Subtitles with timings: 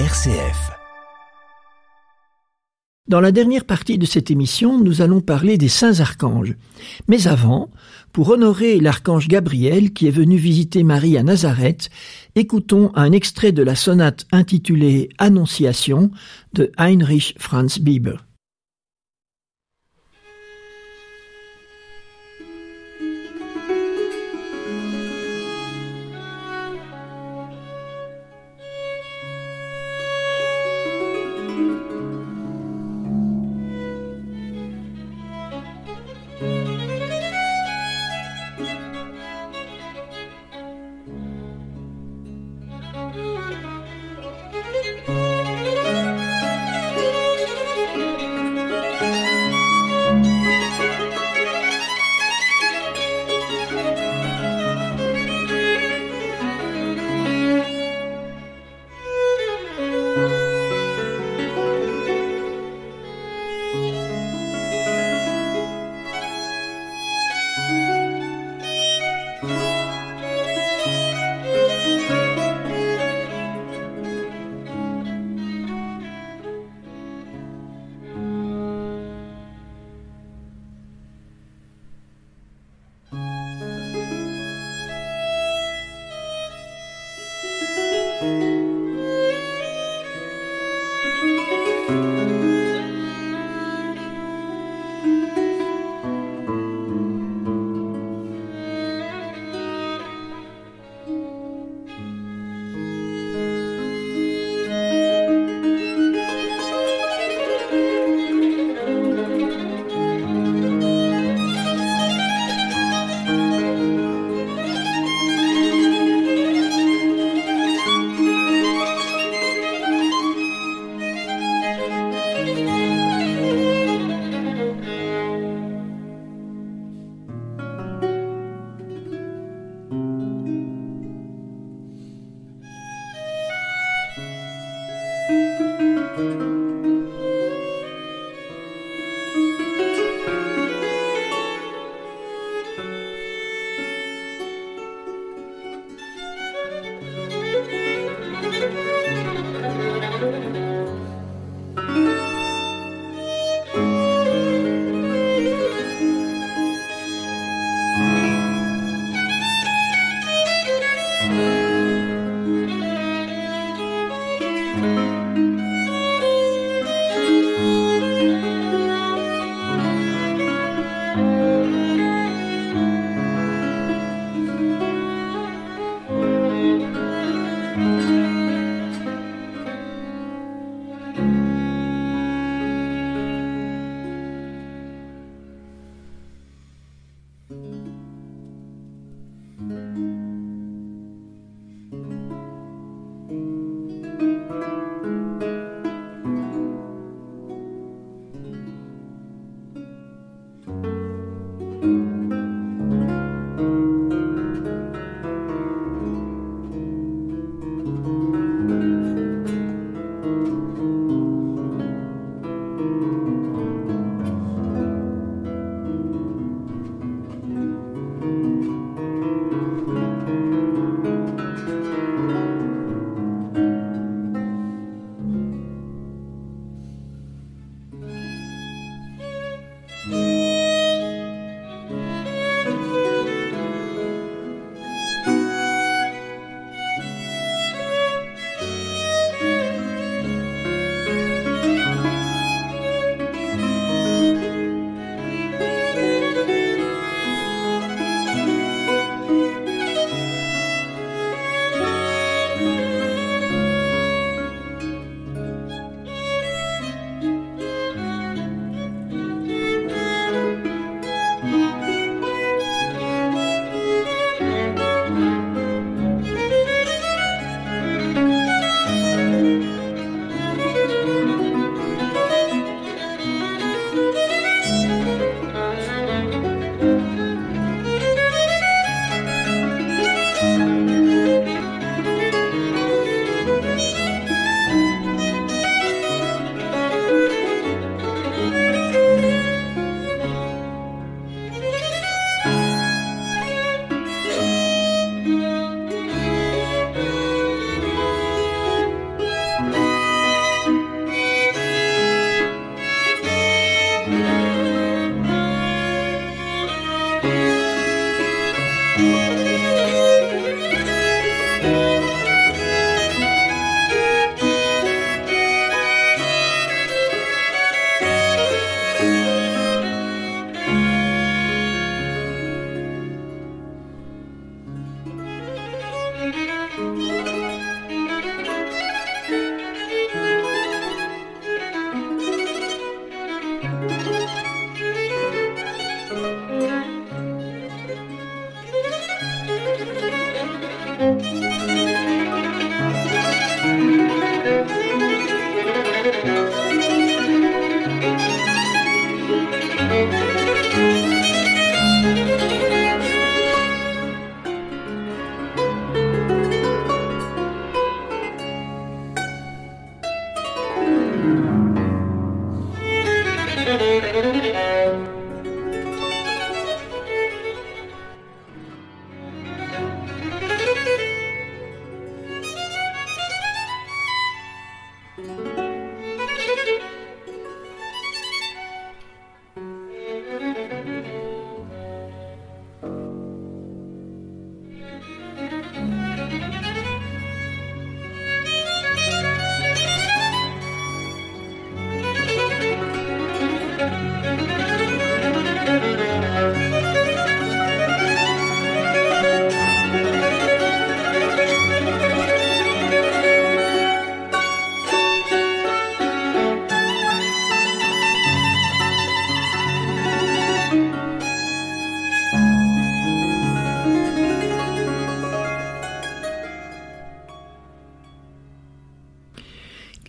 [0.00, 0.72] RCF.
[3.06, 6.56] Dans la dernière partie de cette émission, nous allons parler des saints archanges.
[7.06, 7.70] Mais avant,
[8.12, 11.90] pour honorer l'archange Gabriel qui est venu visiter Marie à Nazareth,
[12.34, 16.10] écoutons un extrait de la sonate intitulée Annonciation
[16.54, 18.26] de Heinrich Franz Bieber.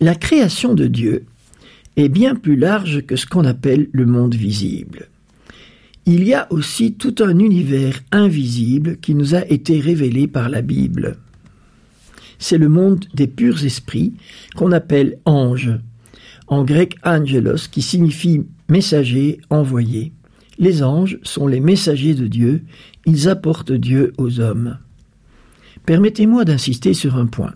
[0.06, 1.24] La création de Dieu
[1.96, 5.08] est bien plus large que ce qu'on appelle le monde visible.
[6.04, 10.62] Il y a aussi tout un univers invisible qui nous a été révélé par la
[10.62, 11.16] Bible.
[12.38, 14.12] C'est le monde des purs esprits
[14.54, 15.76] qu'on appelle anges,
[16.46, 20.12] en grec angelos qui signifie messager, envoyé.
[20.60, 22.62] Les anges sont les messagers de Dieu,
[23.06, 24.78] ils apportent Dieu aux hommes.
[25.84, 27.54] Permettez-moi d'insister sur un point.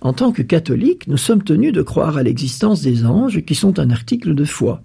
[0.00, 3.78] En tant que catholiques, nous sommes tenus de croire à l'existence des anges qui sont
[3.78, 4.82] un article de foi.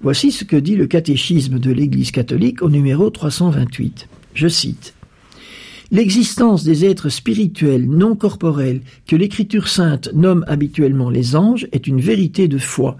[0.00, 4.08] Voici ce que dit le catéchisme de l'Église catholique au numéro 328.
[4.34, 4.94] Je cite.
[5.92, 12.00] L'existence des êtres spirituels non corporels que l'Écriture sainte nomme habituellement les anges est une
[12.00, 12.96] vérité de foi.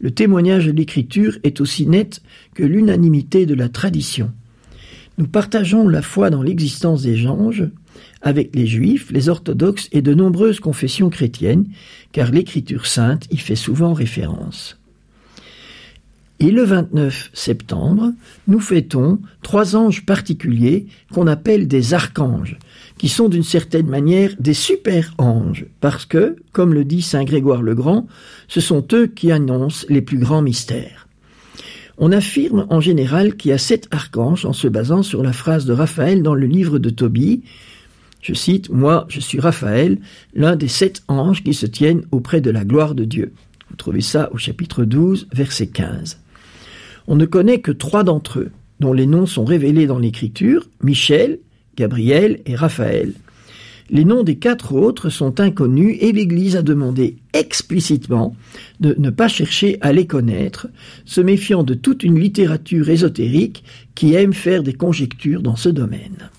[0.00, 2.22] Le témoignage de l'Écriture est aussi net
[2.54, 4.32] que l'unanimité de la tradition.
[5.18, 7.68] Nous partageons la foi dans l'existence des anges
[8.20, 11.66] avec les juifs, les orthodoxes et de nombreuses confessions chrétiennes,
[12.12, 14.78] car l'Écriture sainte y fait souvent référence.
[16.42, 18.12] Et le 29 septembre,
[18.48, 22.58] nous fêtons trois anges particuliers qu'on appelle des archanges,
[22.98, 27.76] qui sont d'une certaine manière des super-anges, parce que, comme le dit Saint Grégoire le
[27.76, 28.08] Grand,
[28.48, 31.06] ce sont eux qui annoncent les plus grands mystères.
[31.98, 35.66] On affirme en général qu'il y a sept archanges en se basant sur la phrase
[35.66, 37.42] de Raphaël dans le livre de Tobie.
[38.22, 39.98] Je cite, Moi, je suis Raphaël,
[40.32, 43.32] l'un des sept anges qui se tiennent auprès de la gloire de Dieu.
[43.68, 46.20] Vous trouvez ça au chapitre 12, verset 15.
[47.08, 51.40] On ne connaît que trois d'entre eux, dont les noms sont révélés dans l'Écriture, Michel,
[51.76, 53.12] Gabriel et Raphaël.
[53.90, 58.36] Les noms des quatre autres sont inconnus et l'Église a demandé explicitement
[58.78, 60.68] de ne pas chercher à les connaître,
[61.04, 63.64] se méfiant de toute une littérature ésotérique
[63.96, 66.30] qui aime faire des conjectures dans ce domaine.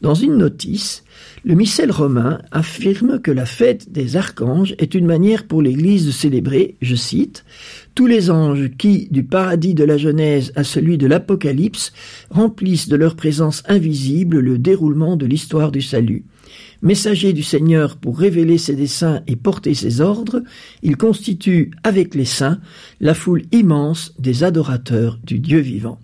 [0.00, 1.02] Dans une notice,
[1.44, 6.12] le missel romain affirme que la fête des archanges est une manière pour l'Église de
[6.12, 7.44] célébrer, je cite,
[7.96, 11.92] tous les anges qui, du paradis de la Genèse à celui de l'Apocalypse,
[12.30, 16.24] remplissent de leur présence invisible le déroulement de l'histoire du salut.
[16.80, 20.42] Messagers du Seigneur pour révéler ses desseins et porter ses ordres,
[20.84, 22.60] ils constituent, avec les saints,
[23.00, 25.98] la foule immense des adorateurs du Dieu vivant.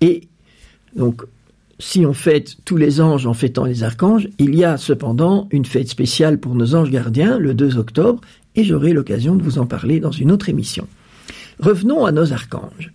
[0.00, 0.28] Et
[0.94, 1.24] donc,
[1.78, 5.64] si on fête tous les anges en fêtant les archanges, il y a cependant une
[5.64, 8.20] fête spéciale pour nos anges gardiens le 2 octobre,
[8.56, 10.88] et j'aurai l'occasion de vous en parler dans une autre émission.
[11.60, 12.92] Revenons à nos archanges.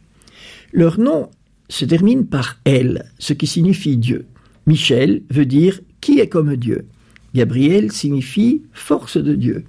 [0.74, 1.30] Leur nom
[1.70, 4.26] se termine par L, ce qui signifie Dieu.
[4.68, 6.86] Michel veut dire qui est comme Dieu.
[7.34, 9.64] Gabriel signifie force de Dieu.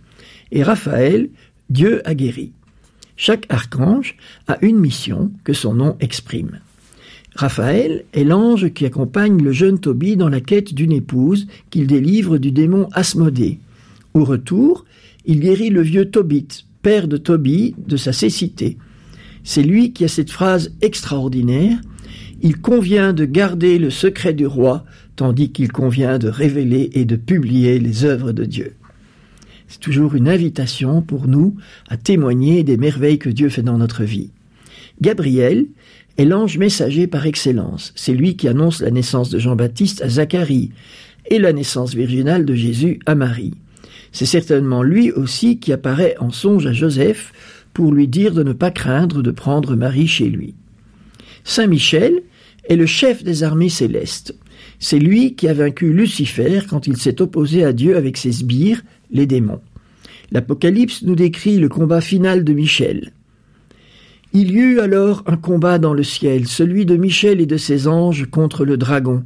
[0.50, 1.30] Et Raphaël,
[1.70, 2.52] Dieu a guéri.
[3.16, 4.16] Chaque archange
[4.48, 6.60] a une mission que son nom exprime.
[7.34, 12.38] Raphaël est l'ange qui accompagne le jeune Tobie dans la quête d'une épouse qu'il délivre
[12.38, 13.58] du démon Asmodée.
[14.14, 14.84] Au retour,
[15.26, 18.76] il guérit le vieux Tobit, père de Tobie, de sa cécité.
[19.42, 21.78] C'est lui qui a cette phrase extraordinaire
[22.40, 24.84] Il convient de garder le secret du roi,
[25.16, 28.76] tandis qu'il convient de révéler et de publier les œuvres de Dieu.
[29.66, 31.56] C'est toujours une invitation pour nous
[31.88, 34.30] à témoigner des merveilles que Dieu fait dans notre vie.
[35.00, 35.66] Gabriel
[36.18, 37.92] est l'ange messager par excellence.
[37.96, 40.70] C'est lui qui annonce la naissance de Jean-Baptiste à Zacharie
[41.30, 43.54] et la naissance virginale de Jésus à Marie.
[44.12, 47.32] C'est certainement lui aussi qui apparaît en songe à Joseph
[47.72, 50.54] pour lui dire de ne pas craindre de prendre Marie chez lui.
[51.42, 52.22] Saint Michel
[52.68, 54.34] est le chef des armées célestes.
[54.78, 58.82] C'est lui qui a vaincu Lucifer quand il s'est opposé à Dieu avec ses sbires,
[59.10, 59.60] les démons.
[60.30, 63.12] L'Apocalypse nous décrit le combat final de Michel.
[64.36, 67.86] Il y eut alors un combat dans le ciel, celui de Michel et de ses
[67.86, 69.22] anges contre le dragon.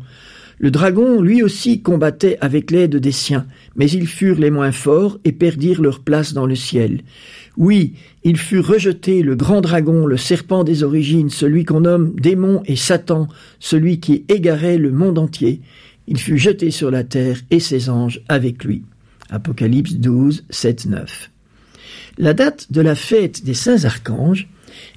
[0.58, 5.18] Le dragon, lui aussi, combattait avec l'aide des siens, mais ils furent les moins forts
[5.24, 7.00] et perdirent leur place dans le ciel.
[7.56, 12.60] Oui, il fut rejeté le grand dragon, le serpent des origines, celui qu'on nomme démon
[12.66, 13.28] et Satan,
[13.60, 15.62] celui qui égarait le monde entier.
[16.06, 18.82] Il fut jeté sur la terre et ses anges avec lui.
[19.30, 21.30] Apocalypse 12, 7, 9.
[22.18, 24.48] La date de la fête des saints archanges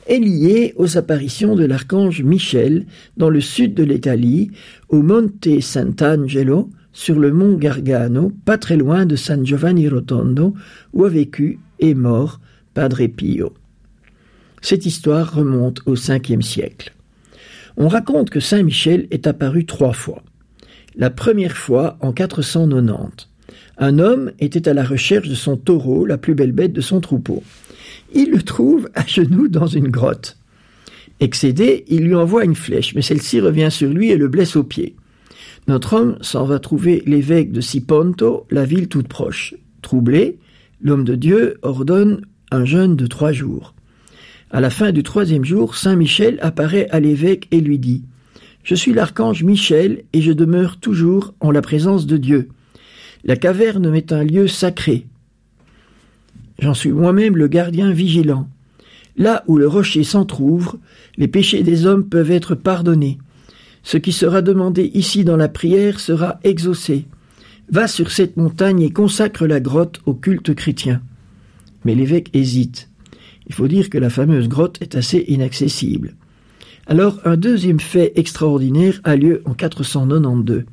[0.07, 2.85] est liée aux apparitions de l'archange Michel
[3.17, 4.51] dans le sud de l'Italie,
[4.89, 10.53] au Monte Sant'Angelo, sur le mont Gargano, pas très loin de San Giovanni Rotondo,
[10.93, 12.39] où a vécu et mort
[12.73, 13.53] Padre Pio.
[14.61, 16.93] Cette histoire remonte au Ve siècle.
[17.77, 20.23] On raconte que Saint Michel est apparu trois fois.
[20.95, 23.29] La première fois en 490.
[23.77, 26.99] Un homme était à la recherche de son taureau, la plus belle bête de son
[26.99, 27.41] troupeau.
[28.13, 30.37] Il le trouve à genoux dans une grotte.
[31.19, 34.63] Excédé, il lui envoie une flèche, mais celle-ci revient sur lui et le blesse au
[34.63, 34.95] pied.
[35.67, 39.53] Notre homme s'en va trouver l'évêque de Siponto, la ville toute proche.
[39.81, 40.39] Troublé,
[40.83, 43.75] L'homme de Dieu ordonne un jeûne de trois jours.
[44.49, 48.03] À la fin du troisième jour, Saint Michel apparaît à l'évêque et lui dit
[48.63, 52.49] Je suis l'archange Michel et je demeure toujours en la présence de Dieu.
[53.23, 55.05] La caverne m'est un lieu sacré.
[56.61, 58.47] J'en suis moi-même le gardien vigilant.
[59.17, 60.77] Là où le rocher s'entr'ouvre,
[61.17, 63.17] les péchés des hommes peuvent être pardonnés.
[63.83, 67.05] Ce qui sera demandé ici dans la prière sera exaucé.
[67.69, 71.01] Va sur cette montagne et consacre la grotte au culte chrétien.
[71.83, 72.89] Mais l'évêque hésite.
[73.47, 76.15] Il faut dire que la fameuse grotte est assez inaccessible.
[76.85, 80.63] Alors un deuxième fait extraordinaire a lieu en 492.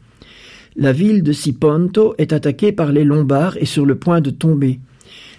[0.76, 4.80] La ville de Siponto est attaquée par les Lombards et sur le point de tomber.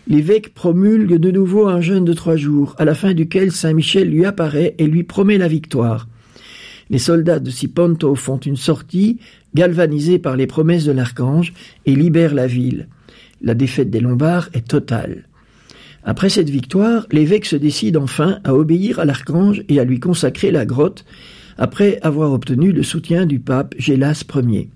[0.09, 4.09] L'évêque promulgue de nouveau un jeûne de trois jours, à la fin duquel Saint Michel
[4.09, 6.07] lui apparaît et lui promet la victoire.
[6.89, 9.19] Les soldats de Siponto font une sortie,
[9.53, 11.53] galvanisés par les promesses de l'archange,
[11.85, 12.87] et libèrent la ville.
[13.43, 15.27] La défaite des Lombards est totale.
[16.03, 20.49] Après cette victoire, l'évêque se décide enfin à obéir à l'archange et à lui consacrer
[20.49, 21.05] la grotte,
[21.59, 24.69] après avoir obtenu le soutien du pape Gélas Ier.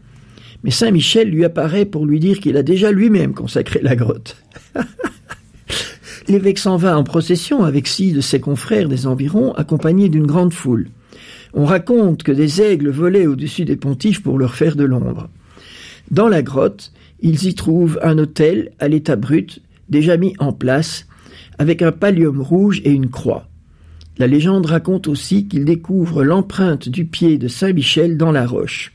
[0.63, 4.37] Mais Saint Michel lui apparaît pour lui dire qu'il a déjà lui-même consacré la grotte.
[6.27, 10.53] L'évêque s'en va en procession avec six de ses confrères des environs, accompagné d'une grande
[10.53, 10.89] foule.
[11.53, 15.29] On raconte que des aigles volaient au-dessus des pontifes pour leur faire de l'ombre.
[16.11, 21.07] Dans la grotte, ils y trouvent un autel à l'état brut, déjà mis en place,
[21.57, 23.47] avec un pallium rouge et une croix.
[24.17, 28.93] La légende raconte aussi qu'ils découvrent l'empreinte du pied de Saint Michel dans la roche.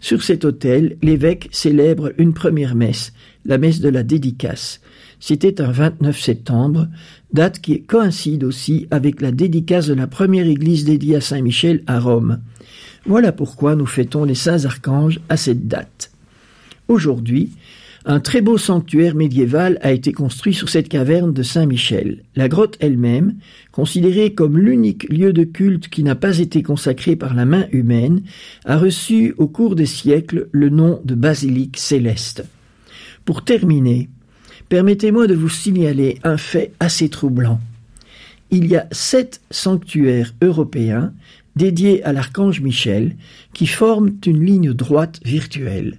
[0.00, 3.12] Sur cet autel, l'évêque célèbre une première messe,
[3.44, 4.80] la messe de la dédicace.
[5.20, 6.88] C'était un 29 septembre,
[7.32, 11.82] date qui coïncide aussi avec la dédicace de la première église dédiée à Saint Michel
[11.86, 12.40] à Rome.
[13.06, 16.10] Voilà pourquoi nous fêtons les saints archanges à cette date.
[16.88, 17.50] Aujourd'hui,
[18.06, 22.24] un très beau sanctuaire médiéval a été construit sur cette caverne de Saint-Michel.
[22.34, 23.36] La grotte elle-même,
[23.72, 28.22] considérée comme l'unique lieu de culte qui n'a pas été consacré par la main humaine,
[28.64, 32.44] a reçu au cours des siècles le nom de basilique céleste.
[33.26, 34.08] Pour terminer,
[34.68, 37.60] permettez-moi de vous signaler un fait assez troublant.
[38.50, 41.12] Il y a sept sanctuaires européens
[41.56, 43.16] dédiés à l'archange Michel
[43.54, 45.98] qui forment une ligne droite virtuelle.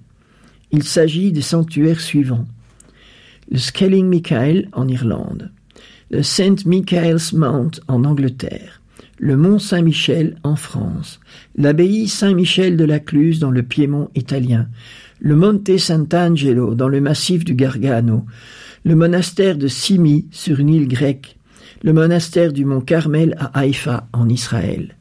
[0.71, 2.45] Il s'agit des sanctuaires suivants.
[3.49, 5.51] Le Skelling Michael en Irlande,
[6.09, 6.65] le St.
[6.65, 8.80] Michael's Mount en Angleterre,
[9.23, 11.19] le Mont Saint-Michel en France,
[11.55, 14.67] l'abbaye Saint-Michel de la Cluse dans le Piémont italien,
[15.19, 18.25] le Monte Sant'Angelo dans le massif du Gargano,
[18.83, 21.37] le monastère de Simi sur une île grecque,
[21.83, 24.95] le monastère du mont Carmel à Haïfa en Israël.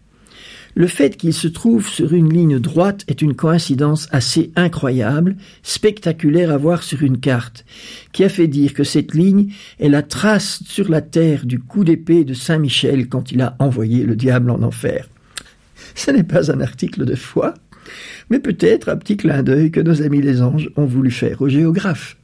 [0.74, 6.52] Le fait qu'il se trouve sur une ligne droite est une coïncidence assez incroyable, spectaculaire
[6.52, 7.64] à voir sur une carte,
[8.12, 11.82] qui a fait dire que cette ligne est la trace sur la terre du coup
[11.84, 15.08] d'épée de Saint Michel quand il a envoyé le diable en enfer.
[15.94, 17.54] Ce n'est pas un article de foi,
[18.28, 21.48] mais peut-être un petit clin d'œil que nos amis les anges ont voulu faire aux
[21.48, 22.16] géographes.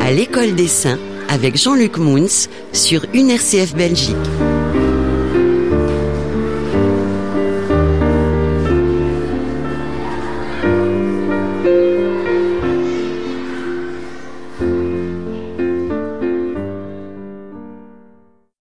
[0.00, 0.98] À l'école des saints,
[1.30, 4.49] avec Jean-Luc Mouns sur UNRCF Belgique.